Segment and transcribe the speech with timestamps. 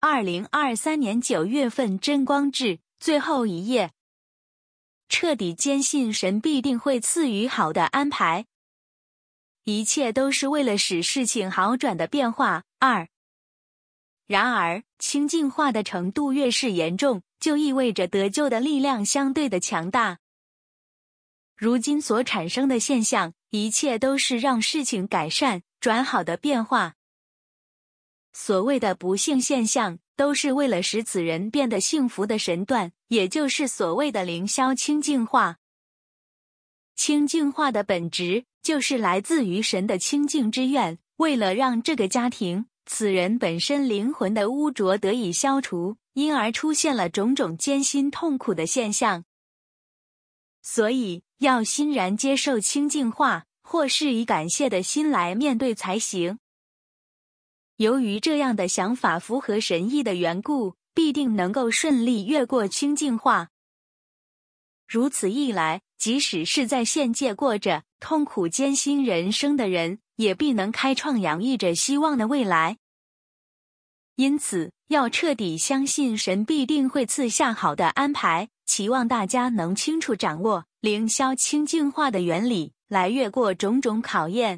[0.00, 3.90] 二零二三年九月份真光志最后一页。
[5.08, 8.46] 彻底坚信神必定会赐予好的安排，
[9.64, 12.62] 一切都是为了使事情好转的变化。
[12.78, 13.08] 二，
[14.28, 20.18] 然而清净化的程度越是严重，就意味着得救的力量相对的强大。
[21.56, 26.94] 如今所产生的现象，一切都是让事情改善转好的变化。
[28.40, 35.56] 所谓的不幸现象，都是为了使此人变得幸福的神断，也就是所谓的灵霄清净化。
[36.94, 49.24] 清净化的本质就是来自于神的清净之愿，为了让这个家庭、此人本身灵魂的污浊得以消除，因而出现了种种艰辛痛苦的现象。
[50.62, 56.38] 所以要欣然接受清净化，或是以感谢的心来面对才行。
[57.78, 63.50] 由于这样的想法符合神意的缘故，必定能够顺利越过清净化。
[64.88, 72.78] 如此一来，即使是在现界过着痛苦艰辛人生的人，也必能开创洋溢着希望的未来。
[74.16, 78.48] 因此，要彻底相信神必定会赐下好的安排。
[78.66, 84.56] 期望大家能清楚掌握灵霄清净化的原理，来越过种种考验。